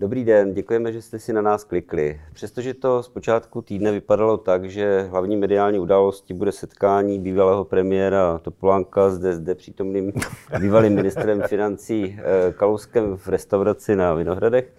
Dobrý 0.00 0.24
den, 0.24 0.54
děkujeme, 0.54 0.92
že 0.92 1.02
jste 1.02 1.18
si 1.18 1.32
na 1.32 1.42
nás 1.42 1.64
klikli. 1.64 2.20
Přestože 2.32 2.74
to 2.74 3.02
zpočátku 3.02 3.62
týdne 3.62 3.92
vypadalo 3.92 4.36
tak, 4.36 4.70
že 4.70 5.08
hlavní 5.10 5.36
mediální 5.36 5.78
událostí 5.78 6.34
bude 6.34 6.52
setkání 6.52 7.18
bývalého 7.18 7.64
premiéra 7.64 8.38
Topolánka 8.38 9.10
zde, 9.10 9.34
zde 9.34 9.54
přítomným 9.54 10.12
bývalým 10.60 10.94
ministrem 10.94 11.42
financí 11.42 12.18
eh, 12.18 12.52
Kalouskem 12.52 13.16
v 13.16 13.28
restauraci 13.28 13.96
na 13.96 14.14
Vinohradech, 14.14 14.72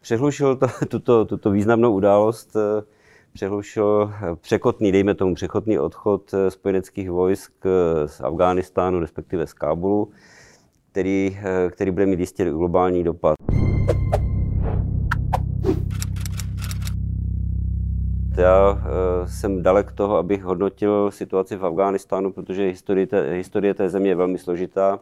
přehlušil 0.00 0.56
to, 0.56 0.66
tuto, 0.88 1.24
tuto 1.24 1.50
významnou 1.50 1.92
událost 1.92 2.56
eh, 2.56 2.84
přehlušil 3.32 4.12
překotný, 4.40 4.92
dejme 4.92 5.14
tomu 5.14 5.34
překotný 5.34 5.78
odchod 5.78 6.34
eh, 6.34 6.50
spojeneckých 6.50 7.10
vojsk 7.10 7.52
z 8.06 8.20
Afghánistánu, 8.20 9.00
respektive 9.00 9.46
z 9.46 9.52
Kábulu, 9.52 10.10
který, 10.92 11.38
který 11.70 11.90
bude 11.90 12.06
mít 12.06 12.20
jistě 12.20 12.50
globální 12.50 13.04
dopad. 13.04 13.34
Já 18.42 18.72
uh, 18.72 18.78
jsem 19.26 19.62
dalek 19.62 19.92
toho, 19.92 20.16
abych 20.16 20.42
hodnotil 20.42 21.10
situaci 21.10 21.56
v 21.56 21.66
Afghánistánu, 21.66 22.32
protože 22.32 22.66
historie 22.66 23.06
té, 23.06 23.30
historie 23.30 23.74
té 23.74 23.88
země 23.88 24.10
je 24.10 24.14
velmi 24.14 24.38
složitá 24.38 25.00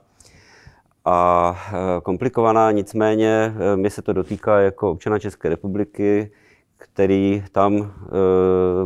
a 1.05 1.51
uh, 1.73 2.01
komplikovaná. 2.03 2.71
Nicméně 2.71 3.55
uh, 3.55 3.81
mě 3.81 3.91
se 3.91 4.03
to 4.03 4.13
dotýká 4.13 4.61
jako 4.61 4.91
občana 4.91 5.19
České 5.19 5.49
republiky, 5.49 6.31
který 6.77 7.45
tam 7.53 7.93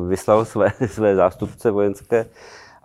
vyslal 0.09 0.45
své, 0.45 0.73
své 0.87 1.17
zástupce 1.17 1.71
vojenské. 1.71 2.27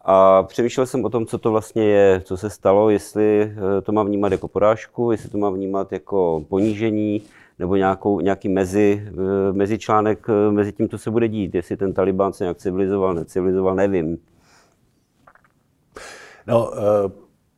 A 0.06 0.44
přemýšlel 0.44 0.86
jsem 0.86 1.06
o 1.06 1.10
tom, 1.10 1.26
co 1.26 1.38
to 1.38 1.52
vlastně 1.52 1.84
je, 1.84 2.22
co 2.22 2.38
se 2.38 2.50
stalo, 2.50 2.90
jestli 2.90 3.54
to 3.84 3.92
mám 3.92 4.08
vnímat 4.08 4.32
jako 4.32 4.48
porážku, 4.48 5.12
jestli 5.12 5.30
to 5.30 5.38
mám 5.38 5.54
vnímat 5.54 5.92
jako 5.92 6.46
ponížení, 6.50 7.22
nebo 7.60 7.76
nějakou, 7.76 8.20
nějaký 8.20 8.50
mezi, 8.50 9.08
eh, 9.08 9.54
mezičlánek 9.54 10.28
eh, 10.30 10.52
mezi 10.52 10.72
tím, 10.72 10.90
co 10.90 10.98
se 10.98 11.12
bude 11.12 11.28
dít. 11.28 11.56
Jestli 11.56 11.78
ten 11.78 11.94
Taliban 11.94 12.34
se 12.34 12.44
nějak 12.44 12.58
civilizoval, 12.58 13.14
necivilizoval, 13.14 13.76
nevím. 13.76 14.18
No, 16.48 16.72
eh, 16.74 17.12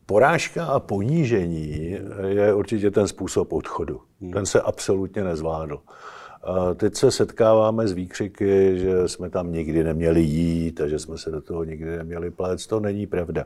porážka 0.06 0.66
a 0.66 0.80
ponížení 0.80 1.98
je 2.26 2.54
určitě 2.54 2.90
ten 2.90 3.08
způsob 3.08 3.52
odchodu. 3.52 4.00
Hmm. 4.20 4.32
Ten 4.32 4.46
se 4.46 4.60
absolutně 4.60 5.24
nezvládl. 5.24 5.80
Teď 6.76 6.94
se 6.94 7.10
setkáváme 7.10 7.88
s 7.88 7.92
výkřiky, 7.92 8.78
že 8.78 9.08
jsme 9.08 9.30
tam 9.30 9.52
nikdy 9.52 9.84
neměli 9.84 10.20
jít 10.20 10.80
a 10.80 10.88
že 10.88 10.98
jsme 10.98 11.18
se 11.18 11.30
do 11.30 11.40
toho 11.40 11.64
nikdy 11.64 11.96
neměli 11.96 12.30
plést. 12.30 12.66
To 12.66 12.80
není 12.80 13.06
pravda. 13.06 13.44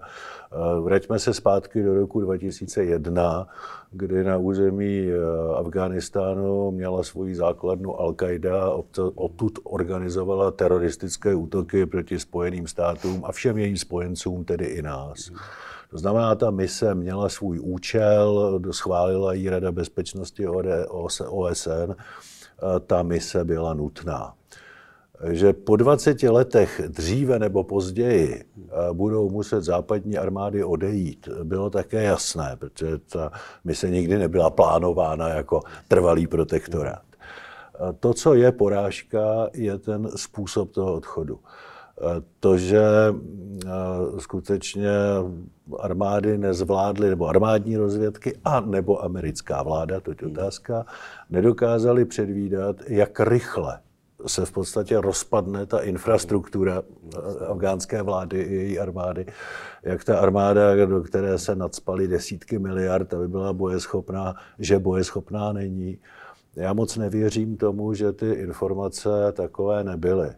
Vraťme 0.81 1.19
se 1.19 1.35
zpátky 1.35 1.83
do 1.83 1.95
roku 1.95 2.21
2001, 2.21 3.47
kdy 3.91 4.25
na 4.25 4.37
území 4.37 5.09
e, 5.09 5.15
Afghánistánu 5.57 6.71
měla 6.71 7.03
svoji 7.03 7.35
základnu 7.35 7.91
Al-Qaida 7.91 8.85
odtud 9.15 9.59
organizovala 9.63 10.51
teroristické 10.51 11.35
útoky 11.35 11.87
proti 11.87 12.19
Spojeným 12.19 12.67
státům 12.67 13.25
a 13.25 13.33
všem 13.33 13.59
jejím 13.59 13.77
spojencům, 13.77 14.45
tedy 14.45 14.65
i 14.65 14.83
nás. 14.83 15.31
To 15.91 15.99
znamená, 15.99 16.35
ta 16.35 16.51
mise 16.51 16.95
měla 16.95 17.29
svůj 17.29 17.61
účel, 17.63 18.61
schválila 18.71 19.33
ji 19.33 19.49
Rada 19.49 19.73
bezpečnosti 19.73 20.47
OSN 21.29 21.93
ta 22.87 23.03
mise 23.03 23.45
byla 23.45 23.75
nutná. 23.75 24.35
Že 25.31 25.53
po 25.53 25.77
20 25.77 26.23
letech 26.23 26.83
dříve 26.89 27.39
nebo 27.39 27.65
později 27.65 28.45
budou 28.93 29.31
muset 29.31 29.63
západní 29.63 30.19
armády 30.19 30.65
odejít, 30.65 31.29
bylo 31.43 31.71
také 31.71 32.03
jasné, 32.03 32.57
protože 32.59 32.99
ta 32.99 33.33
mise 33.65 33.91
nikdy 33.91 34.19
nebyla 34.19 34.51
plánována 34.51 35.29
jako 35.29 35.61
trvalý 35.89 36.27
protektorát. 36.27 37.03
To, 38.01 38.15
co 38.15 38.35
je 38.35 38.53
porážka, 38.53 39.49
je 39.55 39.79
ten 39.79 40.09
způsob 40.17 40.71
toho 40.71 40.95
odchodu. 40.95 41.41
To, 42.41 42.59
že 42.59 42.85
skutečně 44.19 44.91
armády 45.81 46.39
nezvládly, 46.39 47.09
nebo 47.09 47.27
armádní 47.27 47.77
rozvědky, 47.77 48.39
a 48.45 48.61
nebo 48.61 49.05
americká 49.05 49.63
vláda, 49.63 50.01
to 50.01 50.11
je 50.11 50.17
otázka, 50.27 50.87
nedokázali 51.31 52.05
předvídat, 52.05 52.77
jak 52.89 53.21
rychle 53.21 53.81
se 54.27 54.47
v 54.47 54.53
podstatě 54.53 55.01
rozpadne 55.01 55.67
ta 55.67 55.79
infrastruktura 55.79 56.83
afgánské 57.49 58.03
vlády 58.03 58.41
i 58.41 58.55
její 58.55 58.79
armády, 58.79 59.27
jak 59.83 60.05
ta 60.05 60.19
armáda, 60.19 60.87
do 60.87 61.03
které 61.03 61.39
se 61.39 61.57
nadspaly 61.57 62.09
desítky 62.09 62.59
miliard, 62.59 63.15
aby 63.15 63.29
byla 63.29 63.53
bojeschopná, 63.53 64.35
že 64.59 64.79
bojeschopná 64.79 65.53
není. 65.53 65.99
Já 66.57 66.73
moc 66.73 66.97
nevěřím 66.97 67.57
tomu, 67.57 67.95
že 67.95 68.13
ty 68.13 68.33
informace 68.33 69.09
takové 69.33 69.85
nebyly. 69.85 70.31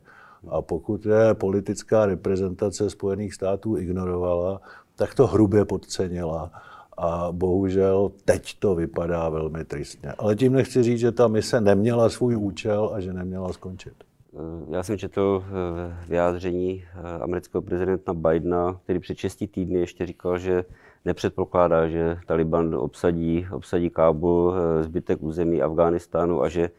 A 0.48 0.62
pokud 0.62 1.06
je 1.06 1.34
politická 1.34 2.06
reprezentace 2.06 2.90
Spojených 2.90 3.34
států 3.34 3.76
ignorovala, 3.78 4.60
tak 4.96 5.14
to 5.14 5.26
hrubě 5.26 5.64
podcenila. 5.64 6.50
A 6.96 7.28
bohužel 7.32 8.10
teď 8.24 8.58
to 8.58 8.74
vypadá 8.74 9.28
velmi 9.28 9.64
tristně. 9.64 10.12
Ale 10.12 10.36
tím 10.36 10.52
nechci 10.52 10.82
říct, 10.82 11.00
že 11.00 11.12
ta 11.12 11.28
mise 11.28 11.60
neměla 11.60 12.08
svůj 12.08 12.36
účel 12.36 12.90
a 12.94 13.00
že 13.00 13.12
neměla 13.12 13.52
skončit. 13.52 13.94
Eh, 14.34 14.74
já 14.76 14.82
jsem 14.82 14.98
četl 14.98 15.44
eh, 15.46 15.96
vyjádření 16.08 16.84
eh, 16.84 17.22
amerického 17.22 17.62
prezidenta 17.62 18.14
Bidena, 18.14 18.80
který 18.84 18.98
před 18.98 19.18
6 19.18 19.44
týdny 19.50 19.78
ještě 19.80 20.06
říkal, 20.06 20.38
že 20.38 20.64
nepředpokládá, 21.04 21.88
že 21.88 22.18
Taliban 22.26 22.74
obsadí, 22.74 23.46
obsadí 23.52 23.90
Kábul, 23.90 24.54
zbytek 24.80 25.22
území 25.22 25.62
Afghánistánu 25.62 26.42
a 26.42 26.48
že 26.48 26.70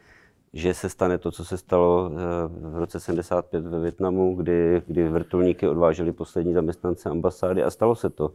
že 0.52 0.74
se 0.74 0.88
stane 0.88 1.18
to, 1.18 1.30
co 1.30 1.44
se 1.44 1.56
stalo 1.56 2.10
v 2.48 2.78
roce 2.78 3.00
75 3.00 3.64
ve 3.64 3.80
Větnamu, 3.80 4.36
kdy, 4.36 4.82
kdy 4.86 5.08
vrtulníky 5.08 5.68
odváželi 5.68 6.12
poslední 6.12 6.54
zaměstnance 6.54 7.10
ambasády 7.10 7.62
a 7.62 7.70
stalo 7.70 7.94
se 7.94 8.10
to. 8.10 8.32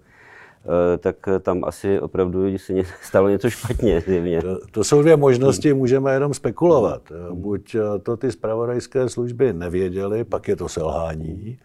Eh, 0.66 0.98
tak 0.98 1.16
tam 1.42 1.64
asi 1.64 2.00
opravdu 2.00 2.58
se 2.58 2.74
stalo 3.02 3.30
něco 3.30 3.50
špatně 3.50 4.02
zjevně. 4.02 4.42
To, 4.42 4.60
to 4.72 4.84
jsou 4.84 5.02
dvě 5.02 5.18
možnosti, 5.18 5.74
můžeme 5.74 6.14
jenom 6.14 6.34
spekulovat. 6.34 7.12
Hmm. 7.12 7.42
Buď 7.42 7.76
eh, 7.76 8.00
to 8.00 8.18
ty 8.18 8.32
zpravodajské 8.32 9.10
služby 9.10 9.54
nevěděly, 9.54 10.24
pak 10.24 10.48
je 10.48 10.56
to 10.56 10.70
selhání, 10.70 11.60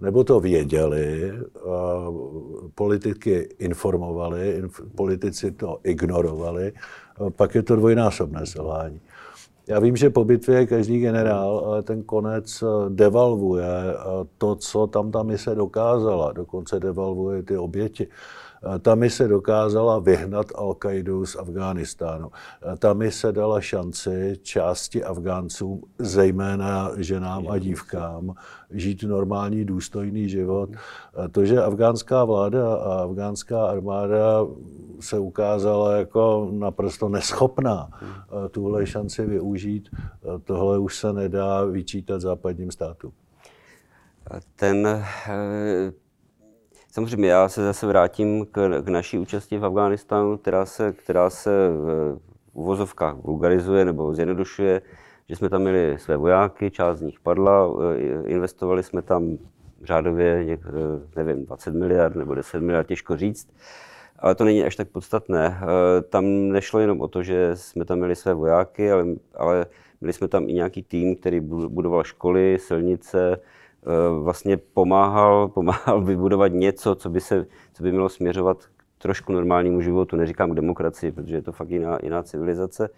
nebo 0.00 0.24
to 0.24 0.40
věděli, 0.40 1.32
politiky 2.74 3.48
informovali, 3.58 4.62
politici 4.94 5.50
to 5.50 5.78
ignorovali, 5.84 6.72
pak 7.36 7.54
je 7.54 7.62
to 7.62 7.76
dvojnásobné 7.76 8.46
selhání. 8.46 9.00
Já 9.70 9.80
vím, 9.80 9.96
že 9.96 10.10
po 10.10 10.24
bitvě 10.24 10.58
je 10.58 10.66
každý 10.66 11.00
generál, 11.00 11.62
ale 11.66 11.82
ten 11.82 12.02
konec 12.02 12.64
devalvuje 12.88 13.66
to, 14.38 14.54
co 14.54 14.86
tam 14.86 15.10
ta 15.10 15.22
mise 15.22 15.54
dokázala. 15.54 16.32
Dokonce 16.32 16.80
devalvuje 16.80 17.42
ty 17.42 17.56
oběti. 17.56 18.08
Ta 18.80 18.94
mise 18.94 19.28
dokázala 19.28 19.98
vyhnat 19.98 20.46
Al-Qaidu 20.54 21.26
z 21.26 21.36
Afghánistánu. 21.36 22.30
Ta 22.78 22.92
mise 22.92 23.32
dala 23.32 23.60
šanci 23.60 24.38
části 24.42 25.04
Afgáncům, 25.04 25.82
zejména 25.98 26.90
ženám 26.96 27.48
a 27.48 27.58
dívkám, 27.58 28.34
žít 28.70 29.02
normální, 29.02 29.64
důstojný 29.64 30.28
život. 30.28 30.70
To, 31.32 31.44
že 31.44 31.62
afgánská 31.62 32.24
vláda 32.24 32.74
a 32.74 33.02
afgánská 33.02 33.66
armáda 33.66 34.46
se 35.00 35.18
ukázala 35.18 35.96
jako 35.96 36.48
naprosto 36.52 37.08
neschopná 37.08 37.90
tuhle 38.50 38.86
šanci 38.86 39.26
využít, 39.26 39.88
tohle 40.44 40.78
už 40.78 40.96
se 40.96 41.12
nedá 41.12 41.64
vyčítat 41.64 42.20
západním 42.20 42.70
státům. 42.70 43.12
Ten 44.56 44.86
eh, 44.86 45.92
Samozřejmě 46.92 47.28
já 47.28 47.48
se 47.48 47.64
zase 47.64 47.86
vrátím 47.86 48.46
k, 48.46 48.82
k 48.82 48.88
naší 48.88 49.18
účasti 49.18 49.58
v 49.58 49.64
Afghánistánu, 49.64 50.38
která 50.38 50.66
se, 50.66 50.92
která 50.92 51.30
se 51.30 51.50
v 51.68 52.18
uvozovkách 52.52 53.14
vulgarizuje 53.16 53.84
nebo 53.84 54.14
zjednodušuje, 54.14 54.82
že 55.28 55.36
jsme 55.36 55.48
tam 55.48 55.62
měli 55.62 55.98
své 55.98 56.16
vojáky, 56.16 56.70
část 56.70 56.98
z 56.98 57.02
nich 57.02 57.20
padla, 57.20 57.68
investovali 58.26 58.82
jsme 58.82 59.02
tam 59.02 59.38
řádově, 59.82 60.44
něk, 60.44 60.60
nevím, 61.16 61.46
20 61.46 61.74
miliard 61.74 62.16
nebo 62.16 62.34
10 62.34 62.60
miliard, 62.60 62.86
těžko 62.86 63.16
říct, 63.16 63.48
ale 64.18 64.34
to 64.34 64.44
není 64.44 64.64
až 64.64 64.76
tak 64.76 64.88
podstatné. 64.88 65.60
Tam 66.08 66.24
nešlo 66.48 66.80
jenom 66.80 67.00
o 67.00 67.08
to, 67.08 67.22
že 67.22 67.50
jsme 67.54 67.84
tam 67.84 67.98
měli 67.98 68.16
své 68.16 68.34
vojáky, 68.34 68.92
ale, 68.92 69.04
ale 69.34 69.66
měli 70.00 70.12
jsme 70.12 70.28
tam 70.28 70.48
i 70.48 70.52
nějaký 70.52 70.82
tým, 70.82 71.16
který 71.16 71.40
budoval 71.40 72.04
školy, 72.04 72.58
silnice, 72.60 73.36
Eh, 73.36 73.69
vlastně 74.22 74.56
pomáhal, 74.56 75.48
pomáhal 75.48 76.00
vybudovat 76.04 76.52
něco, 76.52 76.94
co 76.94 77.10
by, 77.10 77.20
se, 77.20 77.46
co 77.72 77.82
by 77.82 77.90
mělo 77.90 78.08
směřovat 78.08 78.64
k 78.64 79.02
trošku 79.02 79.32
normálnímu 79.32 79.80
životu. 79.80 80.16
Neříkám 80.16 80.50
k 80.50 80.54
demokracii, 80.54 81.12
protože 81.12 81.34
je 81.34 81.42
to 81.42 81.52
fakt 81.52 81.70
jiná, 81.70 81.98
jiná 82.02 82.22
civilizace. 82.22 82.90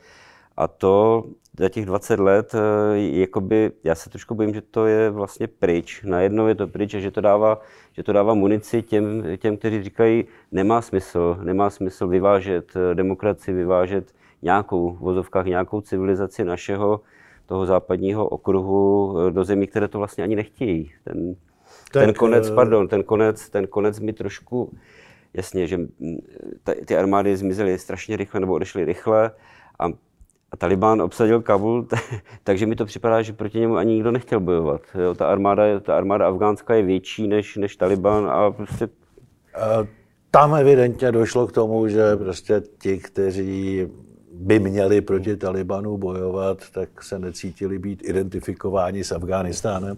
A 0.56 0.69
to 0.69 1.25
za 1.58 1.69
těch 1.69 1.87
20 1.87 2.20
let, 2.20 2.55
eh, 2.55 2.58
jakoby, 2.96 3.73
já 3.84 3.94
se 3.94 4.11
trošku 4.11 4.34
bojím, 4.34 4.55
že 4.55 4.61
to 4.61 4.87
je 4.87 5.11
vlastně 5.11 5.46
pryč. 5.46 6.02
Najednou 6.02 6.46
je 6.46 6.55
to 6.55 6.69
pryč 6.69 6.94
a 6.94 6.99
že 6.99 7.11
to 7.11 7.20
dává, 7.20 7.61
že 7.93 8.02
to 8.02 8.12
dává 8.12 8.35
munici 8.35 8.82
těm, 8.82 9.25
těm, 9.37 9.56
kteří 9.56 9.82
říkají, 9.82 10.25
nemá 10.52 10.82
smysl, 10.82 11.38
nemá 11.43 11.70
smysl 11.70 12.08
vyvážet 12.08 12.73
eh, 12.76 12.94
demokracii, 12.94 13.55
vyvážet 13.55 14.14
nějakou, 14.43 14.93
v 14.93 14.99
vozovkách 14.99 15.46
nějakou 15.46 15.81
civilizaci 15.81 16.44
našeho, 16.44 17.00
toho 17.46 17.66
západního 17.66 18.28
okruhu 18.28 19.16
do 19.30 19.44
zemí, 19.44 19.66
které 19.66 19.88
to 19.88 19.98
vlastně 19.98 20.24
ani 20.24 20.36
nechtějí. 20.36 20.92
Ten, 21.04 21.34
tak, 21.92 22.04
ten 22.04 22.14
konec, 22.14 22.50
pardon, 22.50 22.88
ten 22.88 23.02
konec, 23.02 23.48
ten 23.48 23.66
konec 23.66 24.00
mi 24.00 24.12
trošku, 24.12 24.72
jasně, 25.34 25.66
že 25.66 25.80
ty 26.84 26.96
armády 26.96 27.36
zmizely 27.36 27.78
strašně 27.78 28.16
rychle 28.16 28.40
nebo 28.40 28.52
odešly 28.52 28.84
rychle 28.84 29.30
a 29.78 29.88
a 30.52 30.56
Taliban 30.56 31.02
obsadil 31.02 31.42
Kabul, 31.42 31.86
takže 32.44 32.66
mi 32.66 32.76
to 32.76 32.84
připadá, 32.84 33.22
že 33.22 33.32
proti 33.32 33.58
němu 33.58 33.76
ani 33.76 33.94
nikdo 33.94 34.10
nechtěl 34.10 34.40
bojovat. 34.40 34.80
Jo, 35.04 35.14
ta, 35.14 35.26
armáda, 35.26 35.80
ta 35.80 35.96
armáda 35.96 36.26
afgánská 36.26 36.74
je 36.74 36.82
větší 36.82 37.28
než, 37.28 37.56
než 37.56 37.76
Taliban 37.76 38.26
a 38.30 38.50
prostě... 38.50 38.88
Tam 40.30 40.54
evidentně 40.54 41.12
došlo 41.12 41.46
k 41.46 41.52
tomu, 41.52 41.88
že 41.88 42.16
prostě 42.16 42.62
ti, 42.78 42.98
kteří 42.98 43.88
by 44.42 44.58
měli 44.58 45.00
proti 45.00 45.36
Talibanu 45.36 45.96
bojovat, 45.96 46.58
tak 46.72 47.02
se 47.02 47.18
necítili 47.18 47.78
být 47.78 48.02
identifikováni 48.04 49.04
s 49.04 49.12
Afghánistánem 49.12 49.96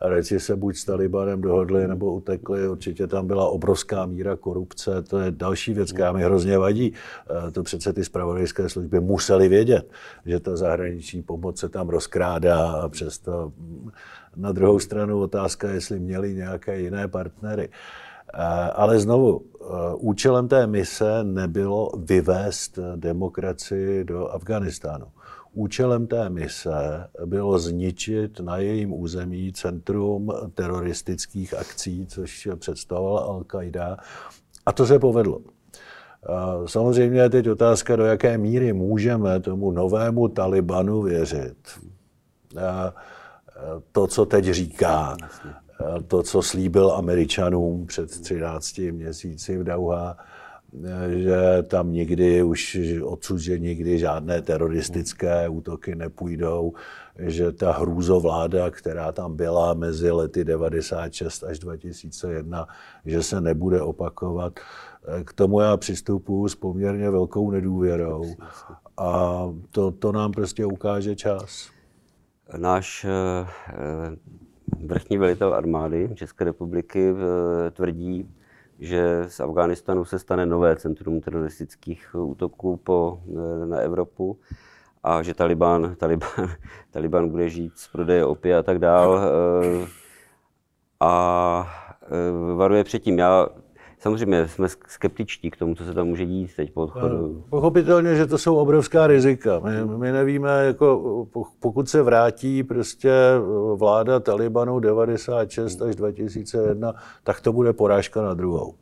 a 0.00 0.08
radši 0.08 0.40
se 0.40 0.56
buď 0.56 0.76
s 0.76 0.84
Talibanem 0.84 1.40
dohodli 1.40 1.88
nebo 1.88 2.14
utekli. 2.14 2.68
Určitě 2.68 3.06
tam 3.06 3.26
byla 3.26 3.48
obrovská 3.48 4.06
míra 4.06 4.36
korupce, 4.36 5.02
to 5.02 5.18
je 5.18 5.30
další 5.30 5.74
věc, 5.74 5.92
která 5.92 6.12
mi 6.12 6.22
hrozně 6.22 6.58
vadí. 6.58 6.92
Eh, 6.92 7.50
to 7.50 7.62
přece 7.62 7.92
ty 7.92 8.04
spravodajské 8.04 8.68
služby 8.68 9.00
museli 9.00 9.48
vědět, 9.48 9.90
že 10.26 10.40
ta 10.40 10.56
zahraniční 10.56 11.22
pomoc 11.22 11.58
se 11.58 11.68
tam 11.68 11.88
rozkrádá 11.88 12.70
a 12.70 12.88
přesto 12.88 13.52
na 14.36 14.52
druhou 14.52 14.78
stranu 14.78 15.20
otázka, 15.20 15.70
jestli 15.70 16.00
měli 16.00 16.34
nějaké 16.34 16.80
jiné 16.80 17.08
partnery. 17.08 17.68
Eh, 17.72 18.05
ale 18.74 18.98
znovu, 18.98 19.42
eh, 19.44 19.64
účelem 19.96 20.48
té 20.48 20.66
mise 20.66 21.24
nebylo 21.24 21.90
vyvést 21.98 22.78
demokracii 22.96 24.04
do 24.04 24.28
Afganistánu. 24.28 25.06
Účelem 25.52 26.06
té 26.06 26.30
mise 26.30 27.08
bylo 27.26 27.58
zničit 27.58 28.40
na 28.40 28.56
jejím 28.56 28.92
území 28.92 29.52
centrum 29.52 30.32
teroristických 30.54 31.54
akcí, 31.54 32.06
což 32.06 32.48
představovala 32.56 33.28
Al-Qaida. 33.28 33.96
A 34.66 34.72
to 34.72 34.86
se 34.86 34.98
povedlo. 34.98 35.40
Samozřejmě 36.66 37.20
je 37.20 37.30
teď 37.30 37.48
otázka, 37.48 37.96
do 37.96 38.04
jaké 38.04 38.38
míry 38.38 38.72
můžeme 38.72 39.40
tomu 39.40 39.72
novému 39.72 40.28
Talibanu 40.28 41.02
věřit. 41.02 41.56
To, 43.92 44.06
co 44.06 44.26
teď 44.26 44.44
říká, 44.44 45.16
to, 46.06 46.22
co 46.22 46.42
slíbil 46.42 46.90
Američanům 46.92 47.86
před 47.86 48.20
13 48.20 48.78
měsíci 48.78 49.58
v 49.58 49.64
Dauha, 49.64 50.16
že 51.08 51.62
tam 51.62 51.92
nikdy 51.92 52.42
už 52.42 52.78
odsud, 53.02 53.38
že 53.38 53.58
nikdy 53.58 53.98
žádné 53.98 54.42
teroristické 54.42 55.48
útoky 55.48 55.94
nepůjdou, 55.94 56.72
že 57.18 57.52
ta 57.52 57.72
hrůzovláda, 57.72 58.70
která 58.70 59.12
tam 59.12 59.36
byla 59.36 59.74
mezi 59.74 60.10
lety 60.10 60.44
96 60.44 61.44
až 61.44 61.58
2001, 61.58 62.66
že 63.06 63.22
se 63.22 63.40
nebude 63.40 63.80
opakovat. 63.80 64.52
K 65.24 65.32
tomu 65.32 65.60
já 65.60 65.76
přistupuji 65.76 66.48
s 66.48 66.54
poměrně 66.54 67.10
velkou 67.10 67.50
nedůvěrou 67.50 68.34
a 68.96 69.42
to, 69.70 69.90
to 69.90 70.12
nám 70.12 70.32
prostě 70.32 70.66
ukáže 70.66 71.16
čas. 71.16 71.70
Náš 72.56 73.06
eh, 73.08 73.46
vrchní 74.86 75.18
velitel 75.18 75.54
armády 75.54 76.10
České 76.14 76.44
republiky 76.44 77.10
eh, 77.10 77.70
tvrdí, 77.70 78.30
že 78.78 79.24
z 79.28 79.40
Afghánistánu 79.40 80.04
se 80.04 80.18
stane 80.18 80.46
nové 80.46 80.76
centrum 80.76 81.20
teroristických 81.20 82.14
útoků 82.14 82.76
po, 82.76 83.20
eh, 83.28 83.66
na 83.66 83.78
Evropu 83.78 84.38
a 85.02 85.22
že 85.22 85.34
Taliban, 85.34 85.94
Taliban, 85.98 86.28
Taliban 86.90 87.28
bude 87.28 87.48
žít 87.48 87.72
z 87.78 87.88
prodeje 87.88 88.24
opia 88.24 88.58
a 88.58 88.62
tak 88.62 88.78
dál. 88.78 89.20
Eh, 89.20 89.86
a 91.00 91.72
varuje 92.56 92.84
předtím. 92.84 93.18
Já 93.18 93.48
Samozřejmě 93.98 94.48
jsme 94.48 94.68
skeptičtí 94.86 95.50
k 95.50 95.56
tomu, 95.56 95.74
co 95.74 95.84
se 95.84 95.94
tam 95.94 96.06
může 96.08 96.26
dít 96.26 96.50
teď 96.56 96.72
po 96.72 96.82
odchodu. 96.82 97.44
Pochopitelně, 97.50 98.16
že 98.16 98.26
to 98.26 98.38
jsou 98.38 98.56
obrovská 98.56 99.06
rizika. 99.06 99.60
My, 99.64 99.98
my 99.98 100.12
nevíme, 100.12 100.64
jako 100.64 101.26
pokud 101.60 101.88
se 101.88 102.02
vrátí 102.02 102.62
prostě 102.62 103.12
vláda 103.74 104.20
Talibanu 104.20 104.80
96 104.80 105.82
až 105.82 105.96
2001, 105.96 106.94
tak 107.24 107.40
to 107.40 107.52
bude 107.52 107.72
porážka 107.72 108.22
na 108.22 108.34
druhou. 108.34 108.74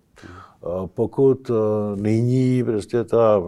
Pokud 0.87 1.51
e, 1.51 1.53
nyní 2.01 2.65
prostě 2.65 3.05
ta, 3.05 3.43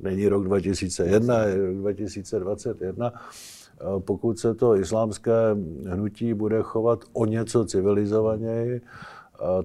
není 0.00 0.28
rok 0.28 0.44
2001, 0.44 1.42
je 1.42 1.66
rok 1.66 1.76
2021, 1.76 3.12
pokud 3.98 4.38
se 4.38 4.54
to 4.54 4.76
islámské 4.76 5.32
hnutí 5.86 6.34
bude 6.34 6.62
chovat 6.62 7.04
o 7.12 7.26
něco 7.26 7.64
civilizovaněji, 7.64 8.80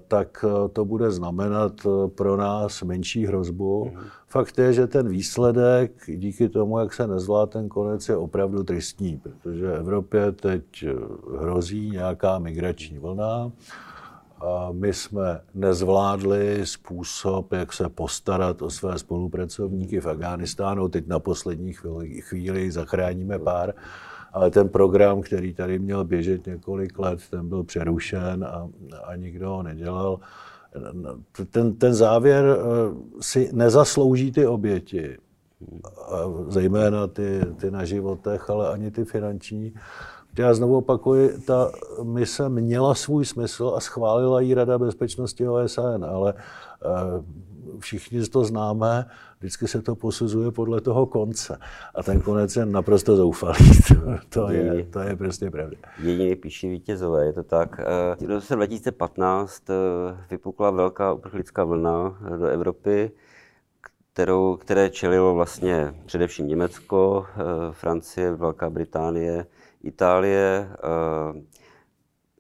tak 0.08 0.46
eh, 0.48 0.70
to 0.70 0.86
bude 0.86 1.12
znamenat 1.12 1.74
eh, 1.86 2.08
pro 2.08 2.38
nás 2.38 2.84
menší 2.84 3.26
hrozbu. 3.26 3.86
Mm. 3.86 4.02
Fakt 4.28 4.58
je, 4.58 4.74
že 4.74 4.88
ten 4.88 5.10
výsledek, 5.10 5.92
díky 6.08 6.50
tomu, 6.50 6.80
jak 6.80 6.94
se 6.94 7.08
nezvlá 7.08 7.46
ten 7.46 7.70
konec, 7.70 8.10
je 8.10 8.18
opravdu 8.18 8.64
tristní, 8.64 9.18
protože 9.18 9.74
Evropě 9.74 10.32
teď 10.32 10.64
eh, 10.84 10.94
hrozí 11.40 11.90
nějaká 11.90 12.40
migrační 12.40 13.00
vlna. 13.00 13.52
A 14.42 14.70
my 14.72 14.94
jsme 14.94 15.42
nezvládli 15.54 16.62
způsob, 16.64 17.54
jak 17.54 17.74
se 17.74 17.90
postarat 17.90 18.62
o 18.62 18.70
své 18.70 19.00
spolupracovníky 19.00 20.00
v 20.00 20.06
Afghánistánu. 20.06 20.90
Teď 20.90 21.08
na 21.08 21.20
poslední 21.20 21.74
chvíli, 21.74 22.22
chvíli 22.22 22.72
zachráníme 22.72 23.40
pár 23.40 23.74
ale 24.34 24.52
ten 24.52 24.70
program, 24.70 25.22
který 25.22 25.54
tady 25.54 25.80
měl 25.80 26.04
běžet 26.04 26.46
několik 26.46 27.00
let, 27.00 27.20
ten 27.30 27.50
byl 27.50 27.64
přerušen 27.64 28.44
a, 28.44 28.70
a 29.04 29.16
nikdo 29.16 29.50
ho 29.50 29.64
nedělal. 29.64 30.20
Ten, 31.52 31.76
ten 31.76 31.94
závěr 31.94 32.46
eh, 32.46 32.64
si 33.22 33.50
nezaslouží 33.54 34.32
ty 34.32 34.48
oběti, 34.48 35.18
zejména 36.48 37.08
ty, 37.08 37.42
ty 37.60 37.72
na 37.72 37.86
životech, 37.86 38.50
ale 38.50 38.70
ani 38.70 38.92
ty 38.92 39.06
finanční. 39.06 39.74
Já 40.38 40.54
znovu 40.54 40.78
opakuji, 40.78 41.30
ta 41.48 41.72
mise 42.04 42.50
měla 42.50 42.96
svůj 42.96 43.26
smysl 43.26 43.74
a 43.76 43.80
schválila 43.80 44.42
ji 44.42 44.54
Rada 44.54 44.78
bezpečnosti 44.78 45.48
OSN, 45.48 46.06
ale 46.10 46.34
eh, 46.34 47.24
všichni 47.80 48.28
to 48.28 48.46
známe, 48.46 49.06
vždycky 49.40 49.68
se 49.68 49.82
to 49.82 49.96
posuzuje 49.96 50.52
podle 50.52 50.82
toho 50.82 51.06
konce. 51.06 51.58
A 51.96 52.04
ten 52.04 52.22
konec 52.22 52.56
je 52.56 52.66
naprosto 52.66 53.16
zoufalý. 53.16 53.72
To, 53.94 54.00
to, 54.30 54.50
je, 54.52 54.84
to 54.84 55.00
je 55.00 55.16
prostě 55.16 55.52
pravda. 55.52 55.78
Jedině 56.04 56.36
píší 56.36 56.70
vítězové, 56.70 57.26
je 57.26 57.34
to 57.34 57.44
tak. 57.44 57.80
Eh, 57.80 58.26
v 58.26 58.30
roce 58.30 58.56
2015 58.56 59.70
eh, 59.70 59.74
vypukla 60.32 60.72
velká 60.72 61.14
uprchlická 61.14 61.64
vlna 61.64 62.18
do 62.40 62.46
Evropy, 62.46 63.12
kterou, 64.14 64.56
které 64.56 64.90
čelilo 64.90 65.34
vlastně 65.34 65.94
především 66.06 66.48
Německo, 66.48 67.26
eh, 67.30 67.42
Francie, 67.72 68.32
Velká 68.36 68.70
Británie, 68.70 69.46
Itálie. 69.84 70.70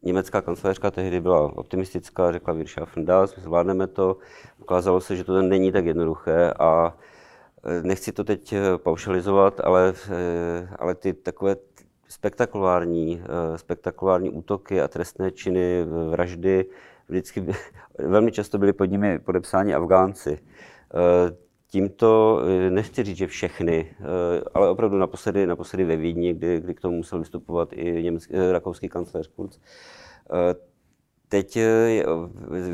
Německá 0.03 0.41
kancelářka 0.41 0.91
tehdy 0.91 1.22
byla 1.22 1.57
optimistická, 1.57 2.31
řekla 2.31 2.53
wir 2.53 2.67
schaffen 2.67 3.05
zvládneme 3.38 3.88
to. 3.88 4.17
Ukázalo 4.60 5.01
se, 5.01 5.15
že 5.15 5.24
to 5.24 5.41
není 5.41 5.72
tak 5.72 5.86
jednoduché 5.86 6.53
a 6.60 6.98
e, 7.63 7.81
nechci 7.81 8.12
to 8.12 8.24
teď 8.24 8.53
e, 8.53 8.77
paušalizovat, 8.77 9.60
ale, 9.60 9.93
e, 10.10 10.67
ale 10.79 10.95
ty 10.95 11.13
takové 11.13 11.55
spektakulární, 12.07 13.24
spektakulární 13.55 14.29
útoky 14.29 14.81
a 14.81 14.88
trestné 14.88 15.31
činy, 15.31 15.86
vraždy, 16.10 16.65
vždycky 17.07 17.45
velmi 17.98 18.31
často 18.31 18.57
byly 18.57 18.74
pod 18.74 18.86
nimi 18.86 19.19
podepsáni 19.19 19.74
Afgánci. 19.74 20.39
Tímto 21.74 22.42
nechci 22.70 23.03
říct, 23.03 23.18
že 23.18 23.27
všechny, 23.27 23.96
ale 24.53 24.70
opravdu 24.70 24.98
naposledy, 24.98 25.48
naposledy 25.48 25.84
ve 25.84 25.96
Vídni, 25.96 26.34
kdy, 26.34 26.60
kdy 26.60 26.74
k 26.74 26.82
tomu 26.82 26.98
musel 26.98 27.20
vystupovat 27.20 27.70
i 27.74 28.03
německý, 28.03 28.34
rakouský 28.51 28.89
kancléř 28.89 29.27
Kurz, 29.27 29.60
teď 31.34 31.58
eh, 31.58 32.03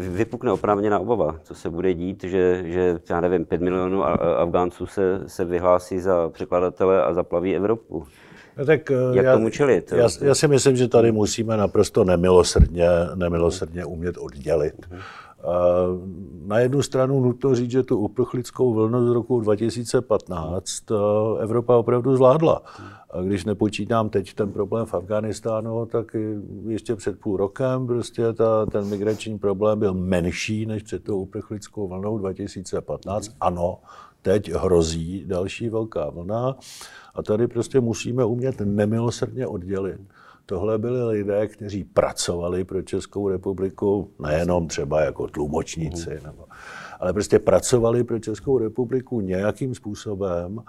vypukne 0.09 0.51
oprávněná 0.51 0.99
obava, 0.99 1.39
co 1.43 1.55
se 1.55 1.69
bude 1.69 1.93
dít, 1.93 2.23
že, 2.23 2.63
že 2.65 2.99
já 3.09 3.21
nevím, 3.21 3.45
5 3.45 3.61
milionů 3.61 4.03
Afgánců 4.39 4.85
se, 4.85 5.23
se 5.27 5.45
vyhlásí 5.45 5.99
za 5.99 6.29
překladatele 6.29 7.03
a 7.03 7.13
zaplaví 7.13 7.55
Evropu. 7.55 8.05
No 8.57 8.65
tak, 8.65 8.91
eh, 8.91 8.95
Jak 9.13 9.25
já, 9.25 9.33
tomu 9.33 9.49
čelit? 9.49 9.91
Já, 9.91 10.07
já 10.21 10.35
si 10.35 10.47
myslím, 10.47 10.75
že 10.75 10.87
tady 10.87 11.11
musíme 11.11 11.57
naprosto 11.57 12.03
nemilosrdně, 12.03 12.89
nemilosrdně 13.15 13.85
umět 13.85 14.17
oddělit. 14.17 14.75
Uh-huh. 14.91 15.01
Na 16.45 16.59
jednu 16.59 16.81
stranu 16.81 17.21
nutno 17.21 17.55
říct, 17.55 17.71
že 17.71 17.83
tu 17.83 17.97
uprchlickou 17.97 18.73
vlnu 18.73 19.07
z 19.07 19.11
roku 19.11 19.39
2015 19.39 20.91
eh, 20.91 20.95
Evropa 21.43 21.75
opravdu 21.75 22.15
zvládla. 22.15 22.61
A 23.09 23.21
když 23.21 23.45
nepočítám 23.45 24.09
teď 24.09 24.33
ten 24.33 24.51
problém 24.51 24.85
v 24.85 24.93
Afganistánu, 24.93 25.85
tak 25.85 26.15
ještě 26.67 26.95
před 26.95 27.19
půl 27.19 27.37
rokem 27.37 27.87
prostě 27.87 28.33
ta, 28.33 28.65
ten 28.65 28.85
migrační 28.85 29.39
problém 29.39 29.79
byl 29.79 29.93
menší 29.93 30.65
než 30.65 30.83
před 30.83 31.03
tou 31.03 31.19
uprchlickou 31.21 31.87
vlnou 31.87 32.17
2015. 32.17 33.31
Ano, 33.41 33.77
teď 34.21 34.51
hrozí 34.51 35.23
další 35.25 35.69
velká 35.69 36.09
vlna 36.09 36.55
a 37.15 37.23
tady 37.23 37.47
prostě 37.47 37.79
musíme 37.79 38.25
umět 38.25 38.61
nemilosrdně 38.61 39.47
oddělit. 39.47 40.01
Tohle 40.49 40.77
byli 40.77 41.03
lidé, 41.03 41.47
kteří 41.47 41.83
pracovali 41.83 42.63
pro 42.63 42.81
Českou 42.81 43.29
republiku, 43.29 44.11
nejenom 44.19 44.67
třeba 44.67 45.01
jako 45.01 45.27
tlumočníci, 45.27 46.09
nebo, 46.23 46.45
ale 46.99 47.13
prostě 47.13 47.39
pracovali 47.39 48.03
pro 48.03 48.19
Českou 48.19 48.57
republiku 48.57 49.21
nějakým 49.21 49.75
způsobem 49.75 50.63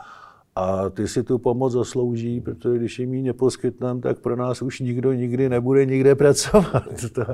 a 0.57 0.91
ty 0.91 1.09
si 1.09 1.23
tu 1.23 1.39
pomoc 1.39 1.73
zaslouží, 1.73 2.41
protože 2.41 2.79
když 2.79 2.99
jim 2.99 3.15
ji 3.15 3.23
neposkytneme, 3.23 4.01
tak 4.01 4.19
pro 4.19 4.37
nás 4.37 4.63
už 4.63 4.81
nikdo 4.81 5.13
nikdy 5.13 5.49
nebude 5.49 5.87
nikde 5.87 6.15
pracovat. 6.15 6.85
to, 7.15 7.25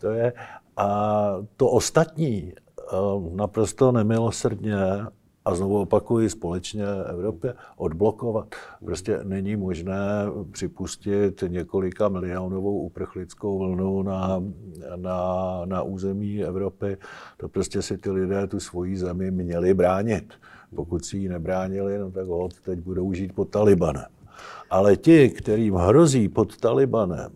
to 0.00 0.10
je. 0.10 0.32
A 0.76 1.28
to 1.56 1.68
ostatní 1.68 2.52
eh, 2.52 2.96
naprosto 3.34 3.92
nemilosrdně 3.92 4.76
a 5.46 5.54
znovu 5.54 5.80
opakuji, 5.80 6.30
společně 6.30 6.84
Evropě 7.10 7.54
odblokovat. 7.76 8.54
Prostě 8.84 9.20
není 9.22 9.56
možné 9.56 9.98
připustit 10.50 11.44
několika 11.48 12.08
milionovou 12.08 12.80
uprchlickou 12.80 13.58
vlnu 13.58 14.02
na, 14.02 14.42
na, 14.96 15.60
na 15.64 15.82
území 15.82 16.44
Evropy. 16.44 16.96
To 17.36 17.48
prostě 17.48 17.82
si 17.82 17.98
ty 17.98 18.10
lidé 18.10 18.46
tu 18.46 18.60
svoji 18.60 18.96
zemi 18.96 19.30
měli 19.30 19.74
bránit. 19.74 20.34
Pokud 20.74 21.04
si 21.04 21.16
ji 21.16 21.28
nebránili, 21.28 21.98
no 21.98 22.10
tak 22.10 22.26
hod, 22.26 22.60
teď 22.60 22.78
budou 22.78 23.12
žít 23.12 23.32
pod 23.34 23.48
Talibanem. 23.48 24.10
Ale 24.70 24.96
ti, 24.96 25.30
kterým 25.30 25.74
hrozí 25.74 26.28
pod 26.28 26.56
Talibanem 26.56 27.32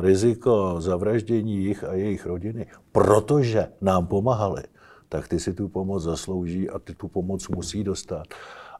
riziko 0.00 0.76
zavraždění 0.78 1.56
jich 1.56 1.84
a 1.84 1.92
jejich 1.92 2.26
rodiny, 2.26 2.66
protože 2.92 3.68
nám 3.80 4.06
pomáhali, 4.06 4.62
tak 5.08 5.28
ty 5.28 5.40
si 5.40 5.54
tu 5.54 5.68
pomoc 5.68 6.02
zaslouží 6.02 6.70
a 6.70 6.78
ty 6.78 6.94
tu 6.94 7.08
pomoc 7.08 7.48
musí 7.48 7.84
dostat. 7.84 8.26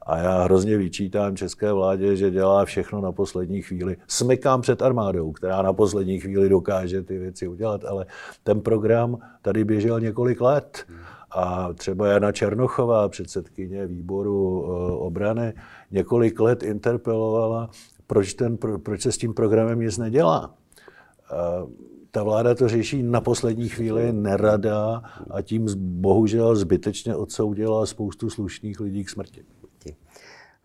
A 0.03 0.19
já 0.19 0.43
hrozně 0.43 0.77
vyčítám 0.77 1.37
české 1.37 1.73
vládě, 1.73 2.17
že 2.17 2.31
dělá 2.31 2.65
všechno 2.65 3.01
na 3.01 3.13
poslední 3.13 3.63
chvíli. 3.63 3.97
Smykám 4.07 4.61
před 4.61 4.83
armádou, 4.83 5.33
která 5.33 5.63
na 5.63 5.73
poslední 5.73 6.21
chvíli 6.21 6.49
dokáže 6.49 7.03
ty 7.03 7.19
věci 7.19 7.49
udělat, 7.49 7.85
ale 7.85 8.07
ten 8.45 8.61
program 8.61 9.19
tady 9.43 9.65
běžel 9.65 10.01
několik 10.01 10.41
let. 10.41 10.87
A 11.31 11.73
třeba 11.73 12.09
Jana 12.09 12.33
Černochová, 12.33 13.09
předsedkyně 13.09 13.87
výboru 13.87 14.65
eh, 14.65 14.93
obrany, 14.93 15.55
několik 15.91 16.41
let 16.41 16.63
interpelovala, 16.63 17.71
proč, 18.07 18.35
ten, 18.35 18.57
proč 18.57 19.03
se 19.03 19.13
s 19.13 19.19
tím 19.19 19.35
programem 19.35 19.81
nic 19.81 19.99
nedělá. 19.99 20.55
Ta 22.11 22.23
vláda 22.23 22.55
to 22.55 22.69
řeší 22.69 23.03
na 23.03 23.21
poslední 23.21 23.69
chvíli, 23.69 24.13
nerada 24.13 25.03
a 25.31 25.43
tím 25.43 25.67
bohužel 25.77 26.57
zbytečně 26.57 27.17
odsoudila 27.17 27.87
spoustu 27.87 28.31
slušných 28.31 28.81
lidí 28.81 29.05
k 29.05 29.11
smrti. 29.11 29.45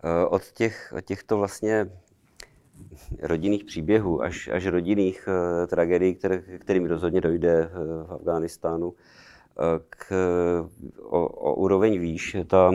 Eh, 0.03 0.25
od 0.25 0.41
těch, 0.51 0.93
od 0.97 1.01
těchto 1.01 1.37
vlastně 1.37 1.89
rodinných 3.21 3.63
příběhů 3.63 4.21
až, 4.21 4.47
až 4.47 4.65
rodinných 4.65 5.27
uh, 5.27 5.67
tragédií, 5.67 6.15
které, 6.15 6.37
kterým 6.37 6.85
rozhodně 6.85 7.21
dojde 7.21 7.69
uh, 7.69 8.07
v 8.07 8.13
Afghánistánu, 8.13 8.87
uh, 8.87 8.95
k, 9.89 10.11
o, 11.01 11.27
o 11.27 11.55
úroveň 11.55 11.99
výš. 11.99 12.37
Ta, 12.47 12.71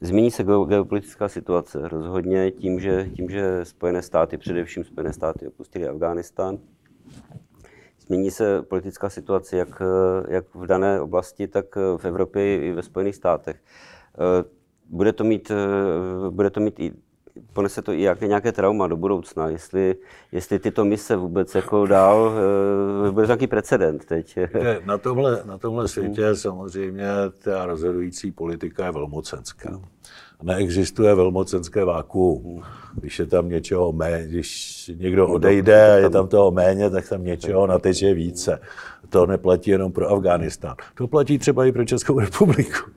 změní 0.00 0.30
se 0.30 0.44
geopolitická 0.44 1.28
situace 1.28 1.88
rozhodně 1.88 2.50
tím, 2.50 2.80
že, 2.80 3.10
tím, 3.16 3.30
že 3.30 3.64
Spojené 3.64 4.02
státy, 4.02 4.38
především 4.38 4.84
Spojené 4.84 5.12
státy 5.12 5.48
opustili 5.48 5.88
Afghánistán, 5.88 6.58
Změní 8.12 8.30
se 8.30 8.62
politická 8.62 9.10
situace 9.10 9.56
jak, 9.56 9.82
jak 10.28 10.54
v 10.54 10.66
dané 10.66 11.00
oblasti, 11.00 11.48
tak 11.48 11.76
v 11.76 12.04
Evropě 12.04 12.56
i 12.56 12.72
ve 12.72 12.82
Spojených 12.82 13.16
státech. 13.16 13.60
Bude 14.88 15.12
to 15.12 15.24
mít, 15.24 15.52
bude 16.30 16.50
to 16.50 16.60
mít 16.60 16.80
i 16.80 16.92
ponese 17.52 17.82
to 17.82 17.92
i 17.92 17.98
nějaké, 17.98 18.26
nějaké 18.26 18.52
trauma 18.52 18.86
do 18.86 18.96
budoucna, 18.96 19.48
jestli, 19.48 19.94
jestli 20.32 20.58
tyto 20.58 20.84
mise 20.84 21.16
vůbec 21.16 21.54
jako 21.54 21.86
dál, 21.86 22.32
bude 23.10 23.26
to 23.26 23.30
nějaký 23.30 23.46
precedent 23.46 24.04
teď. 24.04 24.38
Na 24.84 24.98
tomhle, 24.98 25.42
na 25.44 25.58
tomhle 25.58 25.88
světě 25.88 26.36
samozřejmě 26.36 27.06
ta 27.44 27.66
rozhodující 27.66 28.32
politika 28.32 28.86
je 28.86 28.92
velmocenská 28.92 29.80
neexistuje 30.42 31.14
velmocenské 31.14 31.84
vákuum. 31.84 32.62
Když 32.94 33.18
je 33.18 33.26
tam 33.26 33.48
něčeho 33.48 33.92
méně, 33.92 34.26
když 34.28 34.90
někdo 34.96 35.28
odejde 35.28 35.92
a 35.92 35.96
je 35.96 36.10
tam 36.10 36.28
toho 36.28 36.50
méně, 36.50 36.90
tak 36.90 37.08
tam 37.08 37.24
něčeho 37.24 37.66
nateče 37.66 38.14
více. 38.14 38.60
To 39.08 39.26
neplatí 39.26 39.70
jenom 39.70 39.92
pro 39.92 40.08
Afghánistán. 40.08 40.76
To 40.94 41.08
platí 41.08 41.38
třeba 41.38 41.66
i 41.66 41.72
pro 41.72 41.84
Českou 41.84 42.20
republiku. 42.20 42.90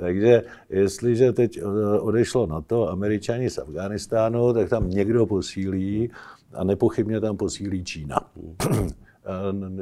Takže 0.00 0.42
jestliže 0.70 1.32
teď 1.32 1.58
eh, 1.58 1.98
odešlo 2.00 2.46
na 2.46 2.60
to 2.60 2.88
američani 2.88 3.50
z 3.50 3.58
Afghánistánu, 3.58 4.52
tak 4.52 4.68
tam 4.68 4.90
někdo 4.90 5.26
posílí 5.26 6.10
a 6.54 6.64
nepochybně 6.64 7.20
tam 7.20 7.36
posílí 7.36 7.84
Čína. 7.84 8.20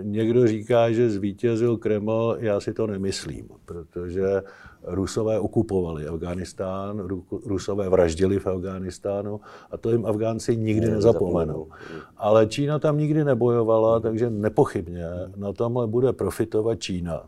Někdo 0.02 0.46
říká, 0.46 0.92
že 0.92 1.10
zvítězil 1.10 1.76
Kreml, 1.76 2.36
já 2.40 2.60
si 2.60 2.74
to 2.74 2.86
nemyslím, 2.86 3.48
protože 3.64 4.42
Rusové 4.82 5.40
okupovali 5.40 6.06
Afghánistán, 6.06 7.08
Rusové 7.46 7.88
vraždili 7.88 8.38
v 8.38 8.46
Afghánistánu 8.46 9.40
a 9.70 9.76
to 9.76 9.90
jim 9.90 10.06
Afgánci 10.06 10.56
nikdy 10.56 10.90
nezapomenou. 10.90 11.68
Ale 12.16 12.46
Čína 12.46 12.78
tam 12.78 12.98
nikdy 12.98 13.24
nebojovala, 13.24 14.00
takže 14.00 14.30
nepochybně 14.30 15.04
na 15.36 15.52
tomhle 15.52 15.86
bude 15.86 16.12
profitovat 16.12 16.80
Čína. 16.80 17.22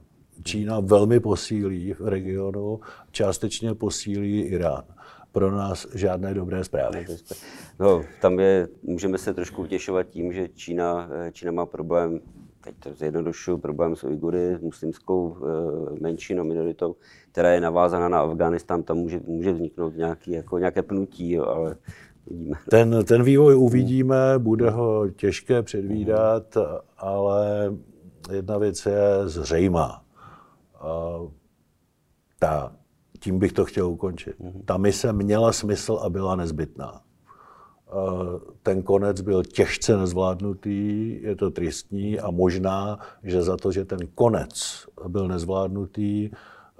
Čína 0.44 0.80
velmi 0.80 1.20
posílí 1.20 1.92
v 1.92 2.00
regionu, 2.00 2.80
částečně 3.10 3.74
posílí 3.74 4.40
Irán 4.40 4.84
pro 5.32 5.50
nás 5.50 5.86
žádné 5.94 6.34
dobré 6.34 6.64
zprávy. 6.64 7.06
No, 7.80 8.04
tam 8.20 8.40
je, 8.40 8.68
můžeme 8.82 9.18
se 9.18 9.34
trošku 9.34 9.62
utěšovat 9.62 10.06
tím, 10.06 10.32
že 10.32 10.48
Čína, 10.48 11.08
eh, 11.12 11.32
Čína 11.32 11.52
má 11.52 11.66
problém, 11.66 12.20
teď 12.64 12.74
to 12.78 12.94
zjednodušuju, 12.94 13.58
problém 13.58 13.96
s 13.96 14.04
Ujgury, 14.04 14.54
s 14.56 14.60
muslimskou 14.60 15.36
eh, 15.36 16.00
menšinou, 16.00 16.44
minoritou, 16.44 16.96
která 17.32 17.50
je 17.50 17.60
navázaná 17.60 18.08
na 18.08 18.20
Afghánistán, 18.20 18.82
tam 18.82 18.96
může, 18.96 19.20
může 19.26 19.52
vzniknout 19.52 19.96
nějaký, 19.96 20.30
jako 20.30 20.58
nějaké 20.58 20.82
pnutí, 20.82 21.32
jo, 21.32 21.44
ale 21.44 21.76
uvidíme. 22.26 22.56
Ten, 22.70 23.04
ten 23.04 23.22
vývoj 23.22 23.56
uvidíme, 23.56 24.38
bude 24.38 24.70
ho 24.70 25.10
těžké 25.10 25.62
předvídat, 25.62 26.56
ale 26.98 27.74
jedna 28.32 28.58
věc 28.58 28.86
je 28.86 29.00
zřejmá. 29.24 29.99
Ta 32.38 32.76
tím 33.18 33.38
bych 33.38 33.52
to 33.52 33.64
chtěl 33.64 33.88
ukončit. 33.88 34.36
Ta 34.64 34.76
mise 34.76 35.12
měla 35.12 35.52
smysl 35.52 36.00
a 36.02 36.10
byla 36.10 36.36
nezbytná. 36.36 37.02
Ten 38.62 38.82
konec 38.82 39.20
byl 39.20 39.44
těžce 39.44 39.96
nezvládnutý, 39.96 41.12
je 41.22 41.36
to 41.36 41.50
tristní 41.50 42.20
a 42.20 42.30
možná, 42.30 42.98
že 43.22 43.42
za 43.42 43.56
to, 43.56 43.72
že 43.72 43.84
ten 43.84 43.98
konec 44.14 44.84
byl 45.08 45.28
nezvládnutý, 45.28 46.30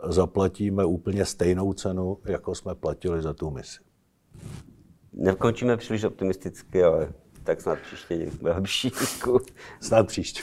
zaplatíme 0.09 0.85
úplně 0.85 1.25
stejnou 1.25 1.73
cenu, 1.73 2.19
jako 2.25 2.55
jsme 2.55 2.75
platili 2.75 3.23
za 3.23 3.33
tu 3.33 3.51
misi. 3.51 3.81
Nekončíme 5.13 5.77
příliš 5.77 6.05
optimisticky, 6.05 6.85
ale 6.85 7.13
tak 7.45 7.61
snad 7.61 7.79
příště 7.79 8.31
bude 8.41 8.53
lepší. 8.53 8.93
Snad 9.81 10.07
příště. 10.07 10.43